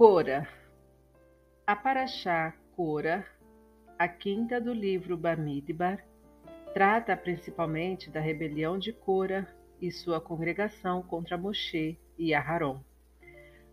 Cora. 0.00 0.48
A 1.66 1.76
Paraxá 1.76 2.54
Cora, 2.74 3.22
a 3.98 4.08
quinta 4.08 4.58
do 4.58 4.72
livro 4.72 5.14
Bamidbar, 5.14 6.02
trata 6.72 7.14
principalmente 7.14 8.08
da 8.08 8.18
rebelião 8.18 8.78
de 8.78 8.94
Cora 8.94 9.46
e 9.78 9.92
sua 9.92 10.18
congregação 10.18 11.02
contra 11.02 11.36
Moshe 11.36 11.98
e 12.16 12.32
Aharon. 12.32 12.80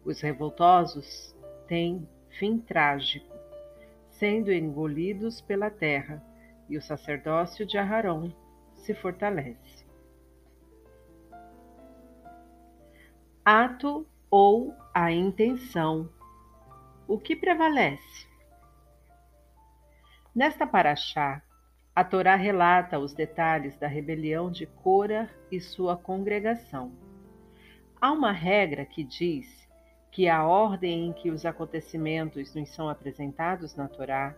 Os 0.04 0.20
revoltosos 0.20 1.34
têm 1.66 2.06
fim 2.38 2.60
trágico, 2.60 3.34
sendo 4.10 4.52
engolidos 4.52 5.40
pela 5.40 5.70
terra, 5.70 6.22
e 6.68 6.78
o 6.78 6.82
sacerdócio 6.82 7.66
de 7.66 7.78
Aharon 7.78 8.34
se 8.76 8.94
fortalece. 8.94 9.86
Ato 13.46 14.06
ou 14.30 14.76
a 14.94 15.10
intenção. 15.10 16.17
O 17.08 17.18
que 17.18 17.38
prevalece? 17.38 18.28
Nesta 20.36 20.68
paraxá, 20.68 21.42
a 21.96 22.04
Torá 22.04 22.36
relata 22.36 23.00
os 23.00 23.14
detalhes 23.14 23.78
da 23.78 23.88
rebelião 23.88 24.52
de 24.52 24.66
Cora 24.66 25.30
e 25.50 25.62
sua 25.62 25.96
congregação. 25.96 26.92
Há 28.02 28.12
uma 28.12 28.34
regra 28.34 28.86
que 28.86 29.06
diz 29.06 29.48
que 30.12 30.28
a 30.28 30.46
ordem 30.46 31.08
em 31.08 31.14
que 31.14 31.32
os 31.32 31.46
acontecimentos 31.46 32.54
nos 32.54 32.70
são 32.76 32.90
apresentados 32.90 33.74
na 33.74 33.88
Torá 33.88 34.36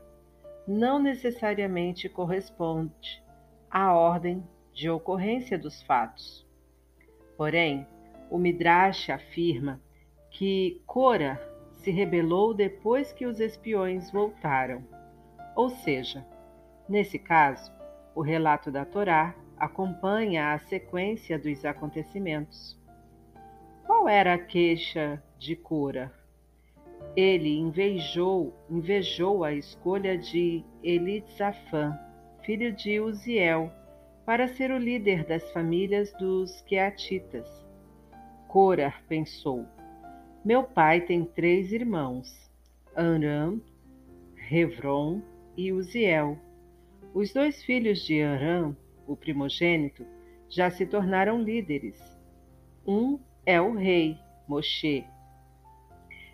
não 0.68 1.00
necessariamente 1.00 2.08
corresponde 2.08 3.24
à 3.68 3.92
ordem 3.94 4.44
de 4.72 4.92
ocorrência 4.92 5.58
dos 5.58 5.82
fatos. 5.82 6.48
Porém, 7.36 7.88
o 8.30 8.38
Midrash 8.38 9.10
afirma 9.10 9.82
que 10.30 10.84
Cora 10.86 11.49
se 11.82 11.92
rebelou 11.92 12.54
depois 12.54 13.12
que 13.12 13.26
os 13.26 13.40
espiões 13.40 14.12
voltaram. 14.12 14.84
Ou 15.56 15.70
seja, 15.70 16.26
nesse 16.88 17.18
caso, 17.18 17.72
o 18.16 18.22
relato 18.22 18.72
da 18.72 18.86
Torá 18.86 19.36
acompanha 19.58 20.54
a 20.54 20.60
sequência 20.60 21.38
dos 21.38 21.66
acontecimentos. 21.66 22.78
Qual 23.86 24.08
era 24.08 24.34
a 24.36 24.38
queixa 24.38 25.22
de 25.38 25.56
Cora? 25.56 26.12
Ele 27.16 27.58
invejou, 27.58 28.54
invejou 28.70 29.44
a 29.44 29.54
escolha 29.54 30.18
de 30.18 30.64
Elitzafã, 30.84 31.98
filho 32.44 32.72
de 32.72 33.00
Uziel, 33.00 33.72
para 34.26 34.48
ser 34.48 34.72
o 34.72 34.78
líder 34.78 35.26
das 35.26 35.52
famílias 35.52 36.14
dos 36.14 36.62
Queatitas 36.62 37.70
Cora 38.50 38.92
pensou: 39.08 39.68
Meu 40.50 40.64
pai 40.64 41.02
tem 41.02 41.24
três 41.24 41.72
irmãos, 41.72 42.50
Aram, 42.96 43.62
Hevron 44.50 45.22
e 45.56 45.72
Uziel. 45.72 46.40
Os 47.14 47.32
dois 47.32 47.64
filhos 47.64 48.04
de 48.04 48.20
Aram, 48.24 48.76
o 49.06 49.16
primogênito, 49.16 50.04
já 50.50 50.72
se 50.72 50.88
tornaram 50.88 51.40
líderes. 51.40 52.02
Um 52.84 53.20
é 53.46 53.62
o 53.62 53.76
rei, 53.76 54.18
Moshe, 54.48 55.06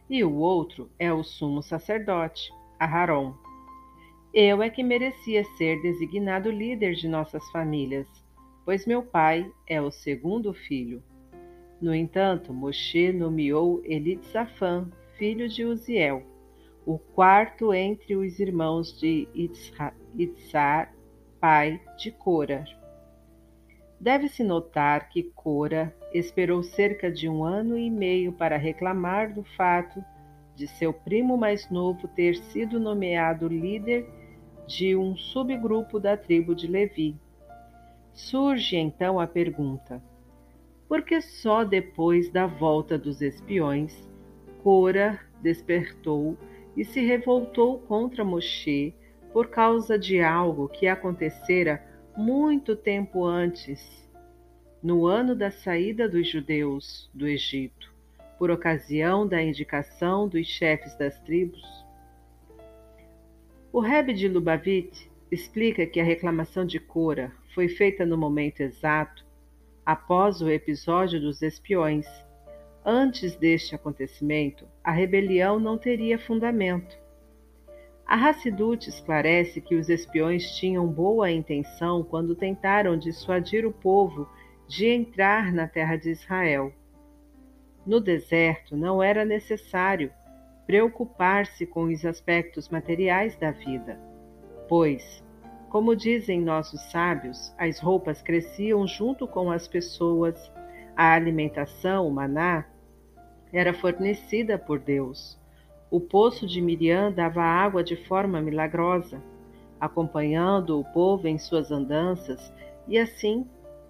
e 0.10 0.24
o 0.24 0.34
outro 0.36 0.90
é 0.98 1.12
o 1.12 1.22
sumo 1.22 1.62
sacerdote, 1.62 2.50
Aharon. 2.80 3.36
Eu 4.34 4.64
é 4.64 4.70
que 4.70 4.82
merecia 4.82 5.44
ser 5.58 5.82
designado 5.82 6.50
líder 6.50 6.94
de 6.96 7.10
nossas 7.10 7.44
famílias, 7.52 8.08
pois 8.64 8.86
meu 8.86 9.04
pai 9.04 9.52
é 9.68 9.82
o 9.82 9.92
segundo 9.92 10.54
filho. 10.54 11.04
No 11.82 11.94
entanto, 11.94 12.54
Moshe 12.54 13.12
nomeou 13.12 13.82
Elitzafã, 13.84 14.88
filho 15.18 15.50
de 15.50 15.66
Uziel, 15.66 16.24
o 16.86 16.98
quarto 16.98 17.74
entre 17.74 18.16
os 18.16 18.40
irmãos 18.40 18.98
de 19.00 19.28
Itzar, 20.16 20.94
pai 21.40 21.82
de 21.98 22.12
Cora. 22.12 22.64
Deve-se 24.00 24.44
notar 24.44 25.10
que 25.10 25.24
Cora 25.24 25.96
esperou 26.14 26.64
cerca 26.64 27.12
de 27.12 27.28
um 27.28 27.44
ano 27.44 27.78
e 27.78 27.90
meio 27.90 28.32
para 28.32 28.58
reclamar 28.58 29.34
do 29.34 29.44
fato 29.44 30.04
de 30.56 30.68
seu 30.68 30.94
primo 30.94 31.38
mais 31.38 31.70
novo 31.70 32.08
ter 32.08 32.36
sido 32.36 32.80
nomeado 32.80 33.48
líder 33.48 34.08
de 34.66 34.96
um 34.96 35.16
subgrupo 35.16 36.00
da 36.00 36.16
tribo 36.16 36.56
de 36.56 36.68
Levi. 36.68 37.20
Surge 38.14 38.78
então 38.78 39.20
a 39.20 39.28
pergunta: 39.28 40.02
porque 40.88 41.22
só 41.22 41.64
depois 41.64 42.30
da 42.30 42.46
volta 42.46 42.98
dos 42.98 43.22
espiões, 43.22 44.08
Cora 44.62 45.20
despertou 45.42 46.38
e 46.76 46.84
se 46.84 47.02
revoltou 47.02 47.80
contra 47.80 48.24
Moshe 48.24 48.94
por 49.32 49.48
causa 49.50 49.98
de 49.98 50.22
algo 50.22 50.70
que 50.70 50.88
acontecera 50.88 51.84
muito 52.16 52.76
tempo 52.76 53.26
antes, 53.26 54.10
no 54.82 55.06
ano 55.06 55.36
da 55.36 55.52
saída 55.52 56.08
dos 56.08 56.30
judeus 56.30 57.10
do 57.14 57.28
Egito, 57.28 57.94
por 58.38 58.52
ocasião 58.52 59.28
da 59.28 59.42
indicação 59.42 60.28
dos 60.28 60.48
chefes 60.48 60.96
das 60.96 61.20
tribos. 61.20 61.62
O 63.74 63.80
Rebbe 63.80 64.14
de 64.14 64.28
Lubavitch 64.28 65.08
explica 65.32 65.86
que 65.86 66.00
a 66.00 66.04
reclamação 66.04 66.66
de 66.66 66.80
Cora 66.80 67.32
foi 67.54 67.68
feita 67.68 68.06
no 68.06 68.18
momento 68.18 68.62
exato 68.62 69.25
após 69.86 70.42
o 70.42 70.50
episódio 70.50 71.22
dos 71.22 71.42
espiões. 71.42 72.08
Antes 72.84 73.36
deste 73.36 73.76
acontecimento, 73.76 74.68
a 74.84 74.92
rebelião 74.92 75.60
não 75.60 75.78
teria 75.78 76.18
fundamento. 76.18 76.98
A 78.06 78.16
Hassidut 78.16 78.88
esclarece 78.88 79.60
que 79.60 79.76
os 79.76 79.90
espiões 79.90 80.56
tinham 80.56 80.88
boa 80.88 81.32
intenção 81.32 82.04
quando 82.04 82.36
tentaram 82.36 82.98
dissuadir 82.98 83.66
o 83.66 83.72
povo 83.72 84.30
de 84.68 84.88
entrar 84.88 85.52
na 85.52 85.68
terra 85.68 85.96
de 85.96 86.12
Israel. 86.12 86.72
No 87.86 88.00
deserto 88.00 88.76
não 88.76 89.02
era 89.02 89.26
necessário 89.26 90.12
preocupar-se 90.68 91.66
com 91.66 91.86
os 91.86 92.06
aspectos 92.06 92.70
materiais 92.70 93.36
da 93.38 93.52
vida, 93.52 94.00
pois 94.68 95.25
como 95.76 95.94
dizem 95.94 96.40
nossos 96.40 96.80
sábios, 96.84 97.54
as 97.58 97.80
roupas 97.82 98.22
cresciam 98.22 98.88
junto 98.88 99.28
com 99.28 99.52
as 99.52 99.68
pessoas, 99.68 100.50
a 100.96 101.12
alimentação, 101.12 102.08
o 102.08 102.12
maná, 102.12 102.66
era 103.52 103.74
fornecida 103.74 104.58
por 104.58 104.80
Deus. 104.80 105.38
O 105.92 106.00
poço 106.00 106.48
de 106.48 106.62
Miriam 106.62 107.12
dava 107.12 107.44
água 107.44 107.84
de 107.84 107.98
forma 107.98 108.40
milagrosa, 108.40 109.22
acompanhando 109.78 110.80
o 110.80 110.86
povo 110.94 111.28
em 111.28 111.38
suas 111.38 111.70
andanças, 111.74 112.54
e 112.88 112.98
assim 112.98 113.46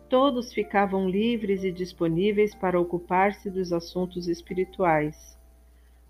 todos 0.10 0.52
ficavam 0.52 1.08
livres 1.08 1.64
e 1.64 1.72
disponíveis 1.72 2.56
para 2.56 2.82
ocupar-se 2.82 3.48
dos 3.48 3.72
assuntos 3.72 4.28
espirituais. 4.28 5.38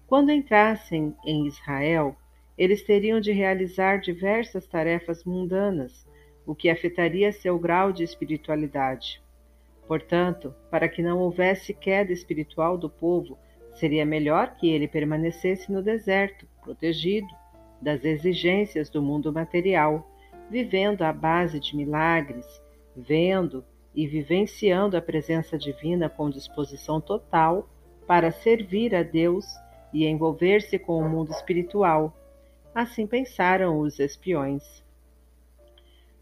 Quando 0.07 0.31
entrassem 0.31 1.13
em 1.25 1.45
Israel, 1.45 2.15
eles 2.57 2.83
teriam 2.83 3.19
de 3.19 3.31
realizar 3.31 3.97
diversas 3.97 4.65
tarefas 4.65 5.23
mundanas, 5.23 6.07
o 6.45 6.55
que 6.55 6.69
afetaria 6.69 7.31
seu 7.31 7.59
grau 7.59 7.91
de 7.91 8.03
espiritualidade. 8.03 9.21
Portanto, 9.87 10.53
para 10.71 10.87
que 10.87 11.01
não 11.01 11.19
houvesse 11.19 11.73
queda 11.73 12.11
espiritual 12.11 12.77
do 12.77 12.89
povo, 12.89 13.37
seria 13.73 14.05
melhor 14.05 14.55
que 14.55 14.69
ele 14.69 14.87
permanecesse 14.87 15.71
no 15.71 15.81
deserto, 15.83 16.47
protegido 16.63 17.27
das 17.81 18.03
exigências 18.05 18.89
do 18.89 19.01
mundo 19.01 19.33
material, 19.33 20.09
vivendo 20.49 21.01
à 21.03 21.11
base 21.11 21.59
de 21.59 21.75
milagres, 21.75 22.45
vendo 22.95 23.65
e 23.93 24.07
vivenciando 24.07 24.95
a 24.95 25.01
presença 25.01 25.57
divina 25.57 26.09
com 26.09 26.29
disposição 26.29 27.01
total 27.01 27.69
para 28.07 28.31
servir 28.31 28.95
a 28.95 29.03
Deus 29.03 29.45
e 29.93 30.05
envolver-se 30.05 30.79
com 30.79 30.99
o 30.99 31.09
mundo 31.09 31.31
espiritual 31.31 32.15
Assim 32.75 33.07
pensaram 33.07 33.79
os 33.79 33.99
espiões. 33.99 34.83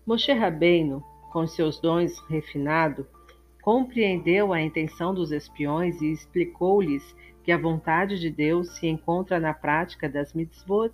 Moshe 0.05 0.31
Rabbeinu, 0.31 1.03
com 1.31 1.47
seus 1.47 1.79
dons 1.79 2.19
refinado, 2.29 3.07
compreendeu 3.63 4.53
a 4.53 4.61
intenção 4.61 5.15
dos 5.15 5.31
espiões 5.31 5.99
e 5.99 6.11
explicou-lhes 6.11 7.15
que 7.43 7.51
a 7.51 7.57
vontade 7.57 8.19
de 8.19 8.29
Deus 8.29 8.69
se 8.77 8.85
encontra 8.85 9.39
na 9.39 9.51
prática 9.51 10.07
das 10.07 10.31
mitzvot. 10.31 10.93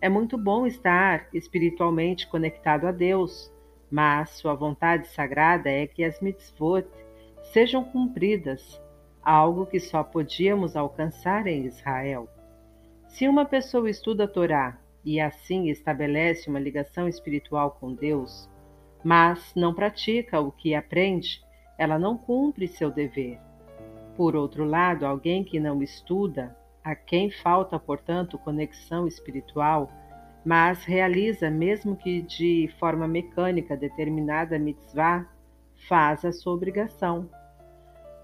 É 0.00 0.08
muito 0.08 0.38
bom 0.38 0.64
estar 0.68 1.26
espiritualmente 1.34 2.28
conectado 2.28 2.86
a 2.86 2.92
Deus, 2.92 3.52
mas 3.90 4.30
sua 4.30 4.54
vontade 4.54 5.08
sagrada 5.08 5.68
é 5.68 5.84
que 5.84 6.04
as 6.04 6.20
mitzvot 6.20 6.86
sejam 7.52 7.82
cumpridas, 7.82 8.80
algo 9.20 9.66
que 9.66 9.80
só 9.80 10.04
podíamos 10.04 10.76
alcançar 10.76 11.48
em 11.48 11.66
Israel. 11.66 12.28
Se 13.10 13.28
uma 13.28 13.44
pessoa 13.44 13.90
estuda 13.90 14.24
a 14.24 14.28
Torá 14.28 14.78
e 15.04 15.20
assim 15.20 15.68
estabelece 15.68 16.48
uma 16.48 16.60
ligação 16.60 17.08
espiritual 17.08 17.72
com 17.72 17.92
Deus, 17.92 18.48
mas 19.04 19.52
não 19.54 19.74
pratica 19.74 20.40
o 20.40 20.52
que 20.52 20.74
aprende, 20.74 21.42
ela 21.76 21.98
não 21.98 22.16
cumpre 22.16 22.68
seu 22.68 22.90
dever. 22.90 23.38
Por 24.16 24.36
outro 24.36 24.64
lado, 24.64 25.04
alguém 25.04 25.44
que 25.44 25.58
não 25.58 25.82
estuda 25.82 26.56
A 26.82 26.94
quem 26.94 27.30
falta, 27.30 27.78
portanto, 27.78 28.38
conexão 28.38 29.06
espiritual, 29.06 29.90
mas 30.42 30.82
realiza, 30.84 31.50
mesmo 31.50 31.94
que 31.94 32.22
de 32.22 32.70
forma 32.78 33.06
mecânica, 33.06 33.76
determinada 33.76 34.58
mitzvah, 34.58 35.28
faz 35.86 36.24
a 36.24 36.32
sua 36.32 36.54
obrigação. 36.54 37.28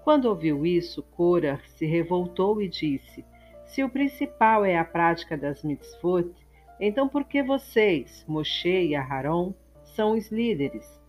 Quando 0.03 0.25
ouviu 0.25 0.65
isso, 0.65 1.03
Cora 1.03 1.59
se 1.65 1.85
revoltou 1.85 2.59
e 2.59 2.67
disse: 2.67 3.23
Se 3.67 3.83
o 3.83 3.89
principal 3.89 4.63
é 4.63 4.77
a 4.77 4.85
prática 4.85 5.37
das 5.37 5.61
mitzvot, 5.61 6.31
então 6.79 7.07
por 7.07 7.25
que 7.25 7.43
vocês, 7.43 8.23
Moshe 8.27 8.87
e 8.87 8.95
Aharon, 8.95 9.53
são 9.83 10.13
os 10.17 10.31
líderes? 10.31 10.99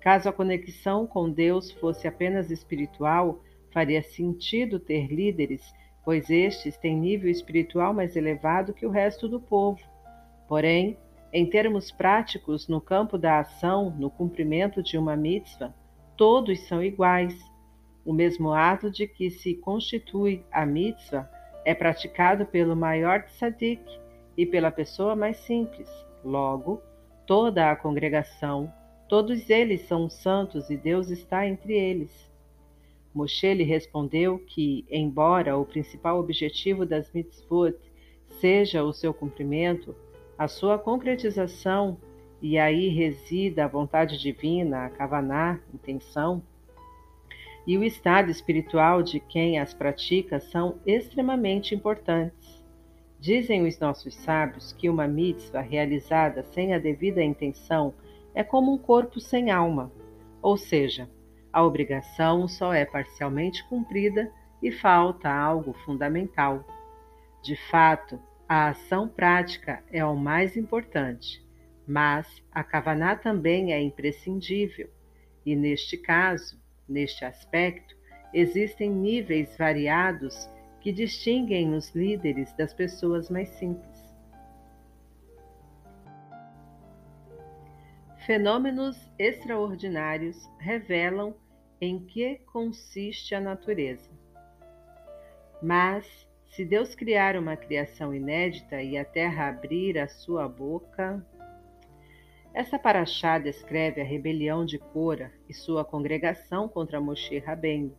Caso 0.00 0.28
a 0.28 0.32
conexão 0.32 1.06
com 1.06 1.30
Deus 1.30 1.70
fosse 1.70 2.08
apenas 2.08 2.50
espiritual, 2.50 3.42
faria 3.70 4.02
sentido 4.02 4.80
ter 4.80 5.08
líderes, 5.08 5.62
pois 6.02 6.30
estes 6.30 6.78
têm 6.78 6.96
nível 6.96 7.30
espiritual 7.30 7.92
mais 7.92 8.16
elevado 8.16 8.72
que 8.72 8.86
o 8.86 8.90
resto 8.90 9.28
do 9.28 9.38
povo. 9.38 9.80
Porém, 10.48 10.96
em 11.30 11.44
termos 11.44 11.90
práticos, 11.90 12.68
no 12.68 12.80
campo 12.80 13.18
da 13.18 13.40
ação, 13.40 13.90
no 13.90 14.10
cumprimento 14.10 14.82
de 14.82 14.96
uma 14.96 15.14
mitzvah, 15.14 15.74
todos 16.16 16.58
são 16.66 16.82
iguais. 16.82 17.38
O 18.02 18.14
mesmo 18.14 18.50
ato 18.50 18.90
de 18.90 19.06
que 19.06 19.30
se 19.30 19.54
constitui 19.56 20.42
a 20.50 20.64
mitzvah 20.64 21.28
é 21.64 21.74
praticado 21.74 22.46
pelo 22.46 22.74
maior 22.74 23.22
tzadik 23.24 23.82
e 24.36 24.46
pela 24.46 24.70
pessoa 24.70 25.16
mais 25.16 25.36
simples. 25.38 25.88
Logo, 26.24 26.82
toda 27.26 27.70
a 27.70 27.76
congregação, 27.76 28.72
todos 29.08 29.50
eles 29.50 29.82
são 29.82 30.08
santos 30.08 30.70
e 30.70 30.76
Deus 30.76 31.10
está 31.10 31.46
entre 31.46 31.74
eles. 31.74 32.28
Moshe 33.14 33.52
lhe 33.52 33.64
respondeu 33.64 34.38
que, 34.38 34.84
embora 34.90 35.56
o 35.56 35.64
principal 35.64 36.18
objetivo 36.20 36.86
das 36.86 37.12
mitzvot 37.12 37.74
seja 38.40 38.84
o 38.84 38.92
seu 38.92 39.12
cumprimento, 39.12 39.94
a 40.36 40.46
sua 40.46 40.78
concretização, 40.78 41.98
e 42.40 42.56
aí 42.58 42.88
resida 42.88 43.64
a 43.64 43.68
vontade 43.68 44.16
divina, 44.16 44.86
a 44.86 44.90
kavaná, 44.90 45.58
intenção, 45.74 46.42
e 47.68 47.76
o 47.76 47.84
estado 47.84 48.30
espiritual 48.30 49.02
de 49.02 49.20
quem 49.20 49.58
as 49.58 49.74
pratica 49.74 50.40
são 50.40 50.80
extremamente 50.86 51.74
importantes. 51.74 52.64
Dizem 53.20 53.66
os 53.66 53.78
nossos 53.78 54.14
sábios 54.14 54.72
que 54.72 54.88
uma 54.88 55.06
mitzvah 55.06 55.60
realizada 55.60 56.42
sem 56.42 56.72
a 56.72 56.78
devida 56.78 57.22
intenção 57.22 57.92
é 58.34 58.42
como 58.42 58.72
um 58.72 58.78
corpo 58.78 59.20
sem 59.20 59.50
alma, 59.50 59.92
ou 60.40 60.56
seja, 60.56 61.10
a 61.52 61.62
obrigação 61.62 62.48
só 62.48 62.72
é 62.72 62.86
parcialmente 62.86 63.62
cumprida 63.68 64.32
e 64.62 64.72
falta 64.72 65.30
algo 65.30 65.74
fundamental. 65.84 66.64
De 67.42 67.54
fato, 67.70 68.18
a 68.48 68.68
ação 68.68 69.06
prática 69.06 69.84
é 69.92 70.02
o 70.02 70.16
mais 70.16 70.56
importante, 70.56 71.46
mas 71.86 72.42
a 72.50 72.64
Kavaná 72.64 73.14
também 73.14 73.74
é 73.74 73.82
imprescindível, 73.82 74.88
e 75.44 75.54
neste 75.54 75.98
caso, 75.98 76.57
neste 76.88 77.24
aspecto, 77.24 77.96
existem 78.32 78.90
níveis 78.90 79.56
variados 79.56 80.48
que 80.80 80.92
distinguem 80.92 81.74
os 81.74 81.94
líderes 81.94 82.52
das 82.54 82.72
pessoas 82.72 83.28
mais 83.30 83.48
simples. 83.50 83.98
Fenômenos 88.26 89.10
extraordinários 89.18 90.36
revelam 90.58 91.34
em 91.80 91.98
que 91.98 92.36
consiste 92.52 93.34
a 93.34 93.40
natureza. 93.40 94.10
Mas, 95.62 96.28
se 96.50 96.64
Deus 96.64 96.94
criar 96.94 97.36
uma 97.36 97.56
criação 97.56 98.14
inédita 98.14 98.82
e 98.82 98.96
a 98.98 99.04
terra 99.04 99.48
abrir 99.48 99.98
a 99.98 100.08
sua 100.08 100.48
boca. 100.48 101.24
Essa 102.54 102.78
paraxá 102.78 103.38
descreve 103.38 104.00
a 104.00 104.04
rebelião 104.04 104.64
de 104.64 104.78
Cora 104.78 105.32
e 105.48 105.54
sua 105.54 105.84
congregação 105.84 106.68
contra 106.68 107.00
Moshe 107.00 107.38
Rabbeinu. 107.38 107.94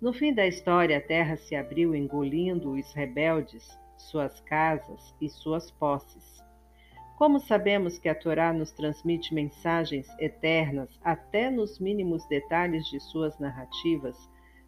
No 0.00 0.12
fim 0.12 0.32
da 0.32 0.46
história, 0.46 0.98
a 0.98 1.00
terra 1.00 1.36
se 1.36 1.54
abriu 1.54 1.94
engolindo 1.94 2.72
os 2.72 2.92
rebeldes, 2.92 3.78
suas 3.96 4.40
casas 4.40 5.14
e 5.20 5.28
suas 5.28 5.70
posses. 5.70 6.42
Como 7.16 7.38
sabemos 7.38 7.98
que 7.98 8.08
a 8.08 8.14
Torá 8.14 8.52
nos 8.52 8.72
transmite 8.72 9.32
mensagens 9.32 10.08
eternas 10.18 10.98
até 11.04 11.50
nos 11.50 11.78
mínimos 11.78 12.26
detalhes 12.26 12.86
de 12.86 12.98
suas 12.98 13.38
narrativas, 13.38 14.16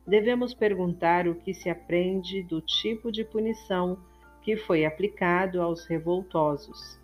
devemos 0.07 0.55
perguntar 0.55 1.27
o 1.27 1.35
que 1.35 1.55
se 1.55 1.69
aprende 1.69 2.43
do 2.43 2.61
tipo 2.61 3.11
de 3.11 3.25
punição 3.25 3.99
que 4.43 4.57
foi 4.57 4.85
aplicado 4.85 5.61
aos 5.61 5.87
revoltosos. 5.87 7.01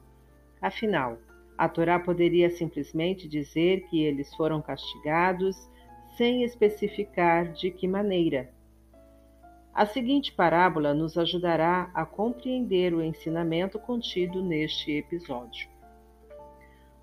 Afinal, 0.61 1.19
a 1.61 1.69
Torá 1.69 1.99
poderia 1.99 2.49
simplesmente 2.49 3.29
dizer 3.29 3.83
que 3.91 4.03
eles 4.03 4.35
foram 4.35 4.63
castigados 4.63 5.69
sem 6.17 6.43
especificar 6.43 7.53
de 7.53 7.71
que 7.71 7.87
maneira. 7.87 8.51
A 9.75 9.85
seguinte 9.85 10.33
parábola 10.33 10.95
nos 10.95 11.19
ajudará 11.19 11.91
a 11.93 12.07
compreender 12.07 12.95
o 12.95 13.03
ensinamento 13.03 13.79
contido 13.79 14.43
neste 14.43 14.91
episódio. 14.91 15.69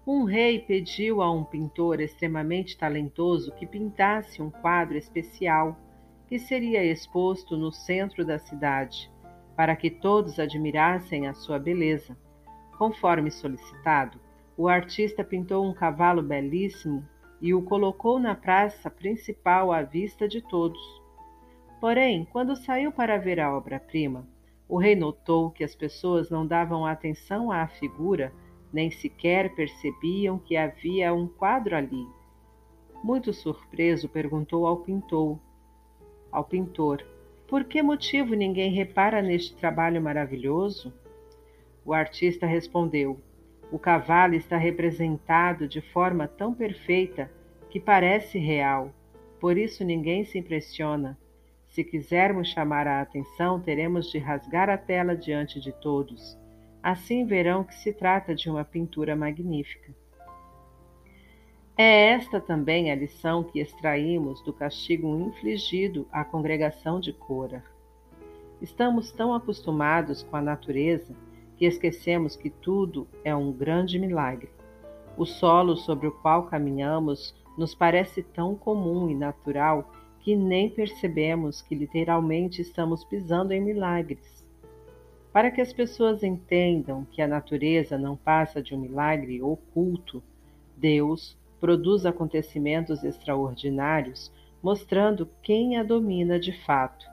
Um 0.07 0.23
rei 0.23 0.57
pediu 0.57 1.21
a 1.21 1.31
um 1.31 1.43
pintor 1.43 2.01
extremamente 2.01 2.75
talentoso 2.75 3.53
que 3.53 3.67
pintasse 3.67 4.41
um 4.41 4.49
quadro 4.49 4.97
especial 4.97 5.77
que 6.27 6.39
seria 6.39 6.83
exposto 6.83 7.55
no 7.55 7.71
centro 7.71 8.25
da 8.25 8.39
cidade, 8.39 9.11
para 9.55 9.75
que 9.75 9.91
todos 9.91 10.39
admirassem 10.39 11.27
a 11.27 11.35
sua 11.35 11.59
beleza. 11.59 12.17
Conforme 12.75 13.29
solicitado, 13.29 14.25
o 14.57 14.67
artista 14.67 15.23
pintou 15.23 15.63
um 15.63 15.71
cavalo 15.71 16.23
belíssimo 16.23 17.07
e 17.39 17.53
o 17.53 17.61
colocou 17.61 18.17
na 18.17 18.33
praça 18.33 18.89
principal 18.89 19.71
à 19.71 19.83
vista 19.83 20.27
de 20.27 20.41
todos. 20.41 20.81
Porém, 21.79 22.25
quando 22.31 22.55
saiu 22.55 22.91
para 22.91 23.19
ver 23.19 23.39
a 23.39 23.55
obra-prima, 23.55 24.27
o 24.67 24.77
rei 24.79 24.95
notou 24.95 25.51
que 25.51 25.63
as 25.63 25.75
pessoas 25.75 26.31
não 26.31 26.45
davam 26.45 26.87
atenção 26.87 27.51
à 27.51 27.67
figura, 27.67 28.33
nem 28.73 28.89
sequer 28.89 29.53
percebiam 29.53 30.39
que 30.39 30.57
havia 30.57 31.13
um 31.13 31.27
quadro 31.27 31.75
ali. 31.75 32.07
Muito 33.03 33.31
surpreso, 33.31 34.09
perguntou 34.09 34.65
ao 34.65 34.77
pintor, 34.77 35.39
ao 36.31 36.43
pintor: 36.43 37.05
Por 37.47 37.63
que 37.63 37.83
motivo 37.83 38.33
ninguém 38.33 38.71
repara 38.71 39.21
neste 39.21 39.55
trabalho 39.55 40.01
maravilhoso? 40.01 40.91
O 41.85 41.93
artista 41.93 42.47
respondeu: 42.47 43.21
O 43.71 43.77
cavalo 43.77 44.33
está 44.33 44.55
representado 44.57 45.67
de 45.67 45.81
forma 45.81 46.27
tão 46.27 46.53
perfeita 46.53 47.29
que 47.69 47.79
parece 47.79 48.39
real, 48.39 48.93
por 49.39 49.57
isso 49.57 49.83
ninguém 49.83 50.23
se 50.23 50.37
impressiona. 50.37 51.17
Se 51.67 51.83
quisermos 51.83 52.47
chamar 52.47 52.87
a 52.87 53.01
atenção, 53.01 53.59
teremos 53.59 54.09
de 54.09 54.17
rasgar 54.17 54.69
a 54.69 54.77
tela 54.77 55.15
diante 55.15 55.59
de 55.59 55.73
todos. 55.73 56.37
Assim 56.81 57.25
verão 57.25 57.63
que 57.63 57.75
se 57.75 57.91
trata 57.91 58.33
de 58.33 58.49
uma 58.49 58.63
pintura 58.63 59.15
magnífica. 59.15 59.93
É 61.77 62.11
esta 62.11 62.39
também 62.39 62.89
a 62.89 62.95
lição 62.95 63.43
que 63.43 63.59
extraímos 63.59 64.41
do 64.41 64.53
castigo 64.53 65.19
infligido 65.19 66.07
à 66.11 66.23
congregação 66.23 66.99
de 66.99 67.11
Cora. 67.11 67.63
Estamos 68.61 69.11
tão 69.11 69.33
acostumados 69.33 70.23
com 70.23 70.37
a 70.37 70.41
natureza 70.41 71.13
que 71.57 71.65
esquecemos 71.65 72.35
que 72.35 72.49
tudo 72.49 73.07
é 73.23 73.35
um 73.35 73.51
grande 73.51 73.97
milagre. 73.97 74.49
O 75.17 75.25
solo 75.25 75.75
sobre 75.75 76.07
o 76.07 76.11
qual 76.11 76.45
caminhamos 76.45 77.35
nos 77.57 77.73
parece 77.73 78.21
tão 78.21 78.55
comum 78.55 79.09
e 79.09 79.15
natural 79.15 79.91
que 80.19 80.35
nem 80.35 80.69
percebemos 80.69 81.61
que 81.61 81.73
literalmente 81.73 82.61
estamos 82.61 83.03
pisando 83.03 83.51
em 83.51 83.61
milagres. 83.61 84.45
Para 85.33 85.49
que 85.49 85.61
as 85.61 85.73
pessoas 85.73 86.23
entendam 86.23 87.05
que 87.11 87.21
a 87.21 87.27
natureza 87.27 87.97
não 87.97 88.15
passa 88.15 88.61
de 88.61 88.75
um 88.75 88.79
milagre 88.79 89.41
oculto, 89.41 90.21
Deus 90.75 91.37
produz 91.59 92.05
acontecimentos 92.05 93.03
extraordinários, 93.03 94.31
mostrando 94.61 95.29
quem 95.41 95.77
a 95.77 95.83
domina 95.83 96.39
de 96.39 96.51
fato. 96.65 97.05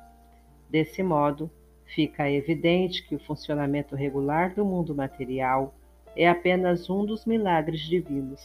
Desse 0.69 1.03
modo, 1.03 1.51
fica 1.87 2.31
evidente 2.31 3.07
que 3.07 3.15
o 3.15 3.21
funcionamento 3.21 3.95
regular 3.95 4.55
do 4.55 4.65
mundo 4.65 4.95
material 4.95 5.75
é 6.17 6.29
apenas 6.29 6.89
um 6.89 7.05
dos 7.05 7.25
milagres 7.27 7.81
divinos. 7.81 8.41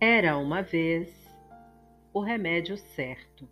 Era 0.00 0.38
uma 0.38 0.62
vez 0.62 1.12
o 2.12 2.20
remédio 2.20 2.76
certo. 2.76 3.48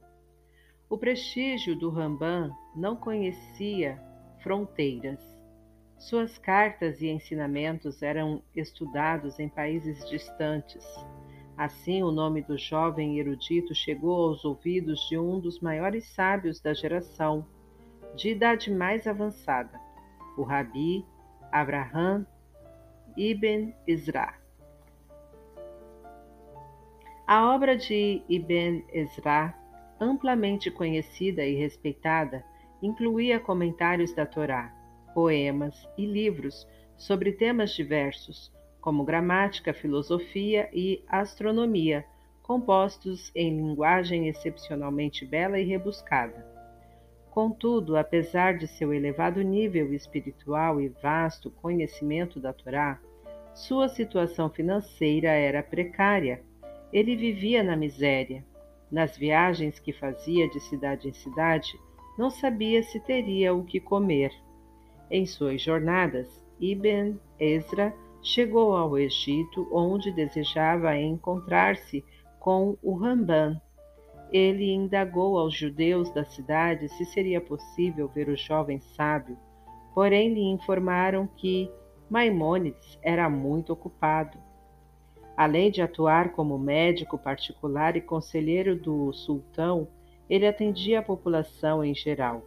O 0.89 0.97
prestígio 0.97 1.77
do 1.77 1.91
Rambam 1.91 2.57
não 2.75 2.95
conhecia 2.95 4.01
fronteiras. 4.43 5.21
Suas 5.99 6.39
cartas 6.39 7.01
e 7.01 7.09
ensinamentos 7.09 8.03
eram 8.03 8.41
estudados 8.55 9.41
em 9.41 9.49
países 9.49 10.09
distantes. 10.09 10.85
Assim, 11.57 12.03
o 12.03 12.13
nome 12.13 12.43
do 12.43 12.59
jovem 12.59 13.19
erudito 13.19 13.75
chegou 13.75 14.29
aos 14.29 14.45
ouvidos 14.45 15.09
de 15.09 15.17
um 15.17 15.41
dos 15.41 15.59
maiores 15.61 16.07
sábios 16.09 16.61
da 16.61 16.75
geração, 16.75 17.47
de 18.15 18.31
idade 18.31 18.71
mais 18.71 19.07
avançada, 19.07 19.81
o 20.37 20.43
Rabi 20.43 21.05
Abraham 21.51 22.27
ibn 23.17 23.73
Ezra. 23.87 24.35
A 27.27 27.53
obra 27.55 27.77
de 27.77 28.23
Ibn 28.29 28.85
Ezra, 28.93 29.55
amplamente 29.99 30.71
conhecida 30.71 31.45
e 31.45 31.55
respeitada, 31.57 32.45
incluía 32.83 33.41
comentários 33.41 34.15
da 34.15 34.27
Torá, 34.27 34.73
poemas 35.15 35.75
e 35.97 36.05
livros 36.05 36.69
sobre 36.97 37.33
temas 37.33 37.71
diversos, 37.71 38.53
como 38.87 39.03
gramática, 39.03 39.75
filosofia 39.75 40.71
e 40.73 41.03
astronomia, 41.09 42.05
compostos 42.41 43.33
em 43.35 43.57
linguagem 43.57 44.29
excepcionalmente 44.29 45.27
bela 45.27 45.59
e 45.59 45.65
rebuscada. 45.65 46.47
Contudo, 47.29 47.97
apesar 47.97 48.57
de 48.57 48.69
seu 48.69 48.95
elevado 48.95 49.43
nível 49.43 49.93
espiritual 49.93 50.81
e 50.81 50.89
vasto 51.03 51.51
conhecimento 51.51 52.39
da 52.39 52.53
Torá, 52.53 53.01
sua 53.53 53.89
situação 53.89 54.49
financeira 54.49 55.31
era 55.31 55.65
precária. 55.65 56.41
Ele 56.93 57.17
vivia 57.17 57.65
na 57.65 57.75
miséria. 57.75 58.45
Nas 58.89 59.19
viagens 59.19 59.81
que 59.81 59.93
fazia 59.93 60.49
de 60.49 60.61
cidade 60.61 61.09
em 61.09 61.13
cidade, 61.13 61.77
não 62.17 62.31
sabia 62.31 62.85
se 62.85 63.01
teria 63.01 63.53
o 63.53 63.65
que 63.65 63.81
comer. 63.81 64.31
Em 65.11 65.27
suas 65.27 65.61
jornadas, 65.61 66.29
Ibn 66.61 67.17
Ezra 67.41 67.93
chegou 68.27 68.75
ao 68.77 68.99
Egito, 68.99 69.69
onde 69.71 70.11
desejava 70.11 70.97
encontrar-se 70.97 72.05
com 72.41 72.77
o 72.83 72.97
Ramban. 72.97 73.61
Ele 74.33 74.73
indagou 74.73 75.39
aos 75.39 75.55
judeus 75.55 76.11
da 76.11 76.25
cidade 76.25 76.89
se 76.89 77.05
seria 77.05 77.41
possível 77.41 78.09
ver 78.09 78.29
o 78.29 78.37
jovem 78.37 78.81
sábio, 78.81 79.39
porém 79.95 80.35
lhe 80.35 80.43
informaram 80.43 81.29
que 81.37 81.71
Maimônides 82.11 82.99
era 83.01 83.31
muito 83.31 83.73
ocupado. 83.73 84.37
Além 85.37 85.71
de 85.71 85.81
atuar 85.81 86.33
como 86.33 86.59
médico 86.59 87.17
particular 87.17 87.97
e 87.97 88.01
conselheiro 88.01 88.75
do 88.75 89.13
sultão, 89.13 89.87
ele 90.29 90.49
atendia 90.49 90.99
a 90.99 91.03
população 91.03 91.85
em 91.85 91.95
geral 91.95 92.43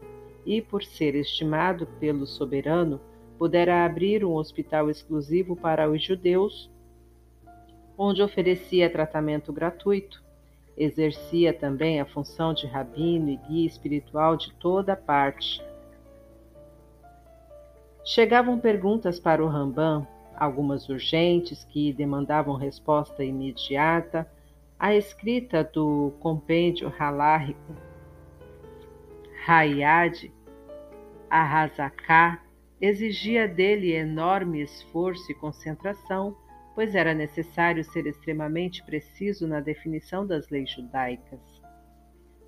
e, 0.46 0.62
por 0.62 0.84
ser 0.84 1.16
estimado 1.16 1.88
pelo 2.02 2.28
soberano, 2.28 3.00
pudera 3.40 3.86
abrir 3.86 4.26
um 4.26 4.34
hospital 4.34 4.90
exclusivo 4.90 5.56
para 5.56 5.90
os 5.90 6.04
judeus, 6.04 6.70
onde 7.98 8.22
oferecia 8.22 8.90
tratamento 8.90 9.54
gratuito. 9.54 10.22
Exercia 10.76 11.54
também 11.54 12.02
a 12.02 12.06
função 12.06 12.54
de 12.54 12.68
rabino 12.68 13.30
e 13.30 13.38
guia 13.38 13.66
espiritual 13.66 14.36
de 14.36 14.52
toda 14.56 14.94
parte. 14.94 15.64
Chegavam 18.04 18.60
perguntas 18.60 19.22
para 19.22 19.44
o 19.44 19.48
Rambam, 19.48 20.06
algumas 20.36 20.90
urgentes 20.90 21.64
que 21.64 21.94
demandavam 21.94 22.56
resposta 22.56 23.24
imediata. 23.24 24.30
A 24.78 24.96
escrita 24.96 25.64
do 25.64 26.14
compêndio 26.20 26.94
halárrico 26.98 27.74
Hayad 29.48 30.30
Arrazaká 31.30 32.42
exigia 32.82 33.48
dele 33.48 33.92
enorme 33.94 34.62
esforço 34.62 35.32
e 35.32 35.36
concentração, 35.36 36.36
pois 36.74 36.96
era 36.96 37.14
necessário 37.14 37.84
ser 37.84 38.08
extremamente 38.08 38.84
preciso 38.84 39.48
na 39.48 39.60
definição 39.60 40.26
das 40.26 40.50
leis 40.50 40.72
judaicas. 40.72 41.40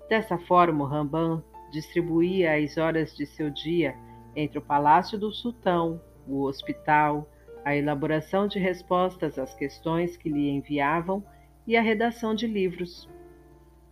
Dessa 0.08 0.38
forma, 0.38 0.84
o 0.84 0.86
Rambam 0.86 1.44
distribuía 1.70 2.56
as 2.56 2.76
horas 2.76 3.14
de 3.14 3.26
seu 3.26 3.50
dia 3.50 3.94
entre 4.34 4.58
o 4.58 4.62
palácio 4.62 5.18
do 5.18 5.30
sultão, 5.30 6.00
o 6.26 6.42
hospital, 6.42 7.28
a 7.64 7.76
elaboração 7.76 8.48
de 8.48 8.58
respostas 8.58 9.38
às 9.38 9.54
questões 9.54 10.16
que 10.16 10.28
lhe 10.28 10.50
enviavam 10.50 11.24
e 11.66 11.76
a 11.76 11.82
redação 11.82 12.34
de 12.34 12.46
livros. 12.46 13.08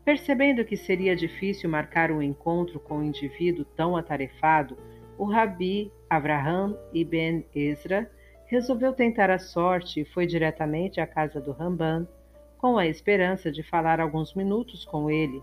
Percebendo 0.04 0.64
que 0.64 0.76
seria 0.76 1.14
difícil 1.14 1.68
marcar 1.70 2.10
um 2.10 2.22
encontro 2.22 2.80
com 2.80 2.98
um 2.98 3.04
indivíduo 3.04 3.64
tão 3.64 3.96
atarefado, 3.96 4.76
o 5.20 5.26
Rabi 5.26 5.92
Abraham 6.08 6.74
ibn 6.94 7.44
Ezra 7.54 8.10
resolveu 8.46 8.94
tentar 8.94 9.28
a 9.28 9.38
sorte 9.38 10.00
e 10.00 10.04
foi 10.06 10.26
diretamente 10.26 10.98
à 10.98 11.06
casa 11.06 11.38
do 11.38 11.52
Ramban, 11.52 12.08
com 12.56 12.78
a 12.78 12.86
esperança 12.86 13.52
de 13.52 13.62
falar 13.62 14.00
alguns 14.00 14.32
minutos 14.32 14.82
com 14.86 15.10
ele. 15.10 15.42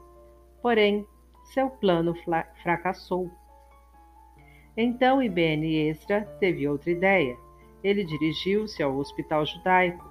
Porém, 0.64 1.06
seu 1.54 1.70
plano 1.70 2.16
fracassou. 2.64 3.30
Então 4.76 5.22
Ibn 5.22 5.64
Ezra 5.64 6.22
teve 6.40 6.68
outra 6.68 6.90
ideia. 6.90 7.38
Ele 7.84 8.04
dirigiu-se 8.04 8.82
ao 8.82 8.98
hospital 8.98 9.46
judaico, 9.46 10.04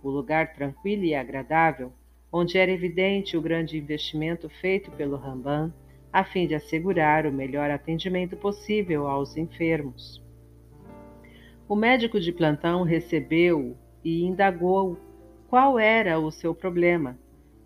o 0.00 0.10
lugar 0.10 0.52
tranquilo 0.52 1.02
e 1.02 1.16
agradável, 1.16 1.92
onde 2.32 2.56
era 2.56 2.70
evidente 2.70 3.36
o 3.36 3.42
grande 3.42 3.78
investimento 3.78 4.48
feito 4.48 4.92
pelo 4.92 5.16
Ramban 5.16 5.74
a 6.12 6.24
fim 6.24 6.46
de 6.46 6.54
assegurar 6.54 7.26
o 7.26 7.32
melhor 7.32 7.70
atendimento 7.70 8.36
possível 8.36 9.06
aos 9.06 9.36
enfermos. 9.36 10.22
O 11.68 11.76
médico 11.76 12.18
de 12.18 12.32
plantão 12.32 12.82
recebeu 12.82 13.76
e 14.02 14.24
indagou 14.24 14.98
qual 15.48 15.78
era 15.78 16.18
o 16.18 16.30
seu 16.30 16.54
problema. 16.54 17.18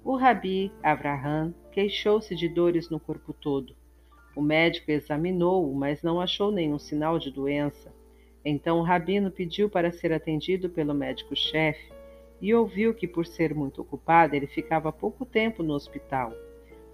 O 0.04 0.16
rabi 0.16 0.72
Avraham 0.82 1.54
queixou-se 1.70 2.34
de 2.34 2.48
dores 2.48 2.90
no 2.90 2.98
corpo 2.98 3.32
todo. 3.32 3.76
O 4.34 4.42
médico 4.42 4.90
examinou-o, 4.90 5.74
mas 5.74 6.02
não 6.02 6.20
achou 6.20 6.50
nenhum 6.50 6.78
sinal 6.78 7.18
de 7.18 7.30
doença. 7.30 7.94
Então 8.44 8.80
o 8.80 8.82
rabino 8.82 9.30
pediu 9.30 9.70
para 9.70 9.92
ser 9.92 10.12
atendido 10.12 10.68
pelo 10.68 10.92
médico-chefe 10.94 11.92
e 12.40 12.52
ouviu 12.52 12.92
que, 12.92 13.06
por 13.06 13.24
ser 13.24 13.54
muito 13.54 13.80
ocupado, 13.82 14.34
ele 14.34 14.48
ficava 14.48 14.90
pouco 14.90 15.24
tempo 15.24 15.62
no 15.62 15.74
hospital. 15.74 16.32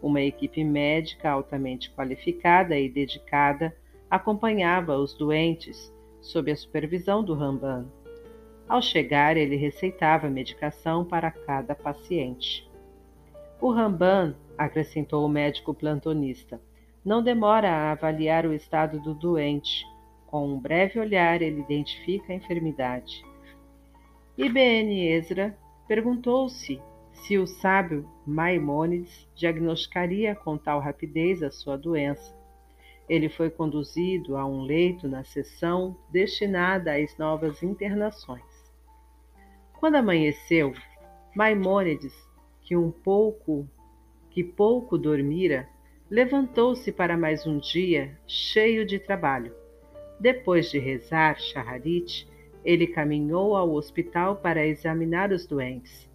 Uma 0.00 0.20
equipe 0.20 0.62
médica 0.62 1.30
altamente 1.30 1.90
qualificada 1.90 2.78
e 2.78 2.88
dedicada 2.88 3.74
acompanhava 4.10 4.96
os 4.96 5.12
doentes 5.14 5.92
sob 6.20 6.50
a 6.50 6.56
supervisão 6.56 7.22
do 7.22 7.34
Ramban. 7.34 7.86
Ao 8.68 8.82
chegar, 8.82 9.36
ele 9.36 9.56
receitava 9.56 10.28
medicação 10.28 11.04
para 11.04 11.30
cada 11.30 11.74
paciente. 11.74 12.68
O 13.60 13.70
Ramban, 13.70 14.36
acrescentou 14.56 15.24
o 15.24 15.28
médico 15.28 15.72
plantonista, 15.72 16.60
não 17.04 17.22
demora 17.22 17.70
a 17.70 17.92
avaliar 17.92 18.44
o 18.44 18.52
estado 18.52 19.00
do 19.00 19.14
doente. 19.14 19.86
Com 20.26 20.46
um 20.46 20.60
breve 20.60 21.00
olhar, 21.00 21.40
ele 21.40 21.60
identifica 21.60 22.32
a 22.32 22.36
enfermidade. 22.36 23.24
Ibn 24.36 25.08
Ezra 25.08 25.56
perguntou-se 25.86 26.80
se 27.22 27.38
o 27.38 27.46
sábio 27.46 28.08
Maimônides 28.26 29.28
diagnosticaria 29.34 30.34
com 30.34 30.56
tal 30.56 30.80
rapidez 30.80 31.42
a 31.42 31.50
sua 31.50 31.76
doença. 31.76 32.36
Ele 33.08 33.28
foi 33.28 33.50
conduzido 33.50 34.36
a 34.36 34.44
um 34.46 34.62
leito 34.62 35.08
na 35.08 35.24
seção 35.24 35.96
destinada 36.10 36.94
às 36.94 37.16
novas 37.16 37.62
internações. 37.62 38.44
Quando 39.78 39.96
amanheceu, 39.96 40.72
Maimônides, 41.34 42.14
que 42.62 42.76
um 42.76 42.90
pouco 42.90 43.68
que 44.30 44.44
pouco 44.44 44.98
dormira, 44.98 45.68
levantou-se 46.10 46.92
para 46.92 47.16
mais 47.16 47.46
um 47.46 47.58
dia 47.58 48.18
cheio 48.26 48.84
de 48.84 48.98
trabalho. 48.98 49.54
Depois 50.20 50.70
de 50.70 50.78
rezar 50.78 51.38
Shaharit, 51.40 52.28
ele 52.64 52.86
caminhou 52.86 53.56
ao 53.56 53.72
hospital 53.72 54.36
para 54.36 54.66
examinar 54.66 55.32
os 55.32 55.46
doentes. 55.46 56.07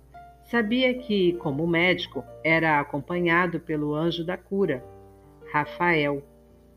Sabia 0.43 0.93
que, 0.93 1.33
como 1.33 1.65
médico, 1.65 2.23
era 2.43 2.79
acompanhado 2.79 3.59
pelo 3.59 3.95
anjo 3.95 4.25
da 4.25 4.37
cura, 4.37 4.83
Rafael, 5.51 6.23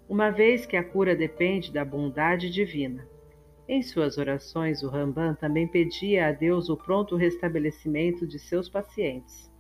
uma 0.09 0.31
vez 0.31 0.65
que 0.65 0.77
a 0.77 0.85
cura 0.85 1.17
depende 1.17 1.73
da 1.73 1.85
bondade 1.85 2.51
divina. 2.51 3.07
Em 3.69 3.83
suas 3.83 4.17
orações, 4.17 4.83
o 4.83 4.89
Ramban 4.89 5.35
também 5.35 5.67
pedia 5.67 6.29
a 6.29 6.33
Deus 6.33 6.69
o 6.69 6.77
pronto 6.77 7.17
restabelecimento 7.17 8.27
de 8.27 8.39
seus 8.39 8.69
pacientes. 8.69 9.53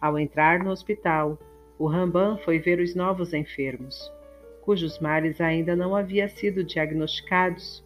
Ao 0.00 0.18
entrar 0.18 0.62
no 0.62 0.70
hospital, 0.70 1.38
o 1.78 1.86
Ramban 1.86 2.36
foi 2.44 2.58
ver 2.58 2.78
os 2.78 2.94
novos 2.94 3.32
enfermos, 3.32 4.12
cujos 4.60 4.98
males 4.98 5.40
ainda 5.40 5.74
não 5.74 5.96
haviam 5.96 6.28
sido 6.28 6.62
diagnosticados. 6.62 7.82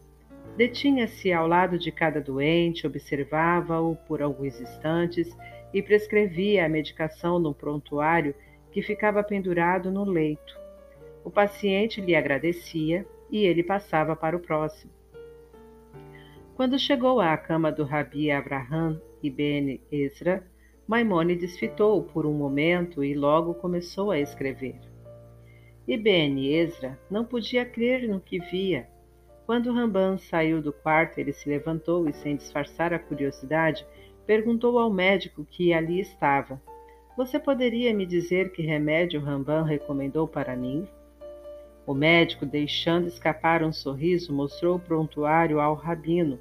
Detinha-se 0.56 1.32
ao 1.32 1.46
lado 1.46 1.78
de 1.78 1.92
cada 1.92 2.20
doente, 2.20 2.86
observava-o 2.86 3.94
por 4.08 4.20
alguns 4.20 4.60
instantes 4.60 5.34
e 5.72 5.82
prescrevia 5.82 6.66
a 6.66 6.68
medicação 6.68 7.38
no 7.38 7.54
prontuário 7.54 8.34
que 8.70 8.82
ficava 8.82 9.22
pendurado 9.22 9.90
no 9.90 10.04
leito. 10.04 10.58
O 11.24 11.30
paciente 11.30 12.00
lhe 12.00 12.14
agradecia 12.14 13.06
e 13.30 13.44
ele 13.44 13.62
passava 13.62 14.16
para 14.16 14.36
o 14.36 14.40
próximo. 14.40 14.92
Quando 16.54 16.78
chegou 16.78 17.20
à 17.20 17.36
cama 17.36 17.72
do 17.72 17.84
Rabi 17.84 18.30
Abraham 18.30 19.00
ibn 19.22 19.80
Ezra, 19.90 20.44
Maimônides 20.86 21.58
fitou 21.58 22.02
por 22.02 22.26
um 22.26 22.32
momento 22.32 23.02
e 23.02 23.14
logo 23.14 23.54
começou 23.54 24.10
a 24.10 24.18
escrever. 24.18 24.78
Ben 25.86 26.54
Ezra 26.54 26.98
não 27.10 27.24
podia 27.24 27.64
crer 27.64 28.08
no 28.08 28.20
que 28.20 28.38
via. 28.38 28.88
Quando 29.46 29.72
Ramban 29.72 30.18
saiu 30.18 30.62
do 30.62 30.72
quarto, 30.72 31.18
ele 31.18 31.32
se 31.32 31.48
levantou 31.48 32.08
e, 32.08 32.12
sem 32.12 32.36
disfarçar 32.36 32.92
a 32.92 32.98
curiosidade, 32.98 33.86
perguntou 34.26 34.78
ao 34.78 34.90
médico 34.90 35.44
que 35.44 35.72
ali 35.72 36.00
estava: 36.00 36.60
Você 37.16 37.38
poderia 37.38 37.94
me 37.94 38.06
dizer 38.06 38.52
que 38.52 38.62
remédio 38.62 39.20
Ramban 39.20 39.64
recomendou 39.64 40.26
para 40.26 40.56
mim? 40.56 40.86
O 41.84 41.94
médico, 41.94 42.46
deixando 42.46 43.08
escapar 43.08 43.64
um 43.64 43.72
sorriso, 43.72 44.32
mostrou 44.32 44.76
o 44.76 44.80
prontuário 44.80 45.60
ao 45.60 45.74
rabino. 45.74 46.38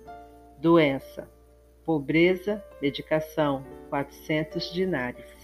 Doença, 0.60 1.28
pobreza, 1.84 2.64
medicação, 2.80 3.66
quatrocentos 3.90 4.72
dinários. 4.72 5.41